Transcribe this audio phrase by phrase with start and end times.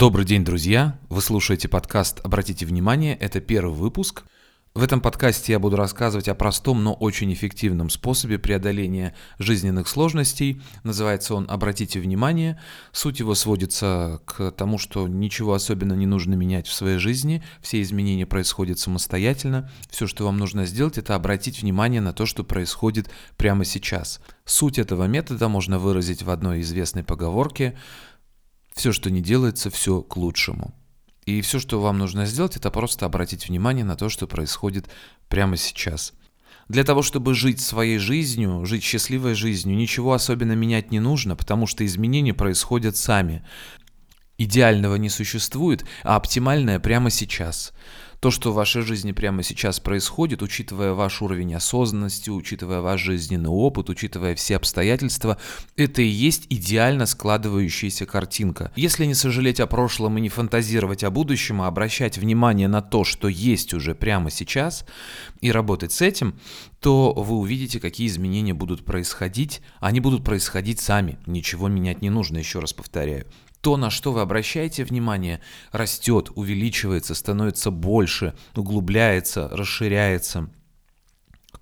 [0.00, 0.98] Добрый день, друзья!
[1.10, 4.22] Вы слушаете подкаст «Обратите внимание», это первый выпуск.
[4.72, 10.62] В этом подкасте я буду рассказывать о простом, но очень эффективном способе преодоления жизненных сложностей.
[10.84, 12.58] Называется он «Обратите внимание».
[12.92, 17.82] Суть его сводится к тому, что ничего особенно не нужно менять в своей жизни, все
[17.82, 19.70] изменения происходят самостоятельно.
[19.90, 24.22] Все, что вам нужно сделать, это обратить внимание на то, что происходит прямо сейчас.
[24.46, 27.76] Суть этого метода можно выразить в одной известной поговорке–
[28.74, 30.74] все, что не делается, все к лучшему.
[31.26, 34.88] И все, что вам нужно сделать, это просто обратить внимание на то, что происходит
[35.28, 36.12] прямо сейчас.
[36.68, 41.66] Для того, чтобы жить своей жизнью, жить счастливой жизнью, ничего особенно менять не нужно, потому
[41.66, 43.44] что изменения происходят сами.
[44.38, 47.72] Идеального не существует, а оптимальное прямо сейчас
[48.20, 53.48] то, что в вашей жизни прямо сейчас происходит, учитывая ваш уровень осознанности, учитывая ваш жизненный
[53.48, 55.38] опыт, учитывая все обстоятельства,
[55.76, 58.72] это и есть идеально складывающаяся картинка.
[58.76, 63.04] Если не сожалеть о прошлом и не фантазировать о будущем, а обращать внимание на то,
[63.04, 64.84] что есть уже прямо сейчас,
[65.40, 66.38] и работать с этим,
[66.80, 69.62] то вы увидите, какие изменения будут происходить.
[69.80, 73.26] Они будут происходить сами, ничего менять не нужно, еще раз повторяю
[73.60, 75.40] то, на что вы обращаете внимание,
[75.72, 80.50] растет, увеличивается, становится больше, углубляется, расширяется.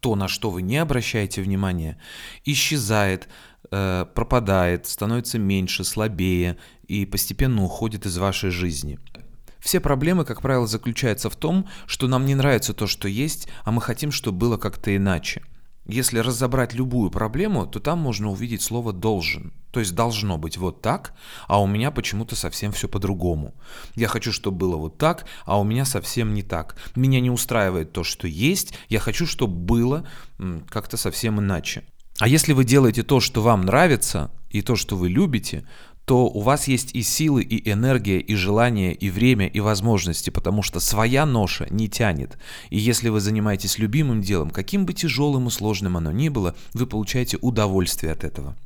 [0.00, 2.00] То, на что вы не обращаете внимания,
[2.44, 3.28] исчезает,
[3.70, 8.98] э, пропадает, становится меньше, слабее и постепенно уходит из вашей жизни.
[9.58, 13.72] Все проблемы, как правило, заключаются в том, что нам не нравится то, что есть, а
[13.72, 15.42] мы хотим, чтобы было как-то иначе.
[15.88, 19.54] Если разобрать любую проблему, то там можно увидеть слово «должен».
[19.70, 21.14] То есть должно быть вот так,
[21.46, 23.54] а у меня почему-то совсем все по-другому.
[23.94, 26.76] Я хочу, чтобы было вот так, а у меня совсем не так.
[26.94, 30.06] Меня не устраивает то, что есть, я хочу, чтобы было
[30.68, 31.84] как-то совсем иначе.
[32.18, 35.66] А если вы делаете то, что вам нравится, и то, что вы любите,
[36.08, 40.62] то у вас есть и силы, и энергия, и желание, и время, и возможности, потому
[40.62, 42.38] что своя ноша не тянет.
[42.70, 46.86] И если вы занимаетесь любимым делом, каким бы тяжелым и сложным оно ни было, вы
[46.86, 48.56] получаете удовольствие от этого.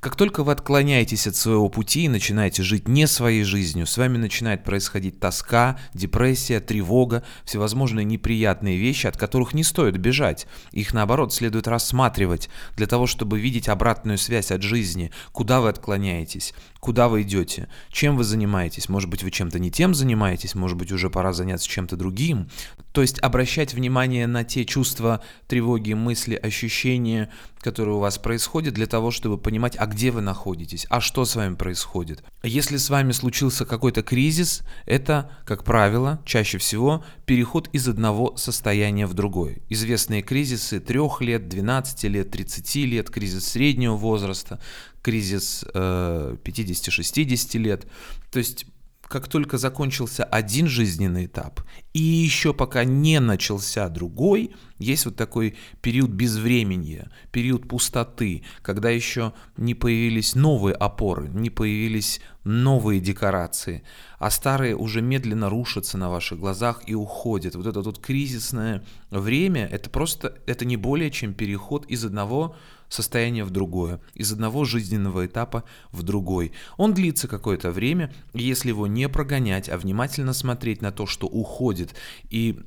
[0.00, 4.18] Как только вы отклоняетесь от своего пути и начинаете жить не своей жизнью, с вами
[4.18, 10.46] начинает происходить тоска, депрессия, тревога, всевозможные неприятные вещи, от которых не стоит бежать.
[10.72, 16.52] Их, наоборот, следует рассматривать для того, чтобы видеть обратную связь от жизни, куда вы отклоняетесь,
[16.80, 18.88] куда вы идете, чем вы занимаетесь.
[18.88, 22.48] Может быть, вы чем-то не тем занимаетесь, может быть, уже пора заняться чем-то другим.
[22.92, 27.30] То есть обращать внимание на те чувства, тревоги, мысли, ощущения,
[27.66, 31.34] которые у вас происходят, для того, чтобы понимать, а где вы находитесь, а что с
[31.34, 32.22] вами происходит.
[32.44, 39.06] Если с вами случился какой-то кризис, это, как правило, чаще всего переход из одного состояния
[39.06, 39.58] в другое.
[39.68, 44.60] Известные кризисы 3 лет, 12 лет, 30 лет, кризис среднего возраста,
[45.02, 47.86] кризис э, 50-60 лет.
[48.30, 48.66] То есть
[49.08, 51.60] как только закончился один жизненный этап,
[51.92, 59.32] и еще пока не начался другой, есть вот такой период безвременья, период пустоты, когда еще
[59.56, 63.82] не появились новые опоры, не появились новые декорации,
[64.18, 67.54] а старые уже медленно рушатся на ваших глазах и уходят.
[67.54, 72.56] Вот это вот кризисное время, это просто, это не более чем переход из одного
[72.88, 76.52] состояние в другое, из одного жизненного этапа в другой.
[76.76, 81.26] Он длится какое-то время, и если его не прогонять, а внимательно смотреть на то, что
[81.26, 81.94] уходит,
[82.30, 82.58] и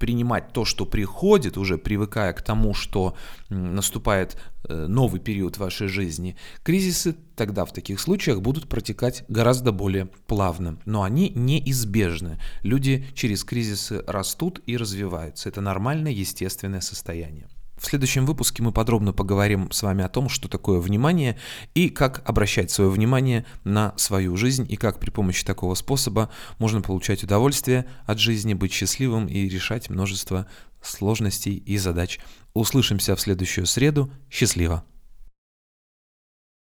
[0.00, 3.14] принимать то, что приходит, уже привыкая к тому, что
[3.50, 10.06] наступает э, новый период вашей жизни, кризисы тогда в таких случаях будут протекать гораздо более
[10.26, 10.80] плавно.
[10.86, 12.40] Но они неизбежны.
[12.62, 15.50] Люди через кризисы растут и развиваются.
[15.50, 17.46] Это нормальное, естественное состояние.
[17.80, 21.38] В следующем выпуске мы подробно поговорим с вами о том, что такое внимание
[21.74, 26.82] и как обращать свое внимание на свою жизнь и как при помощи такого способа можно
[26.82, 30.46] получать удовольствие от жизни, быть счастливым и решать множество
[30.82, 32.20] сложностей и задач.
[32.52, 34.12] Услышимся в следующую среду.
[34.30, 34.84] Счастливо!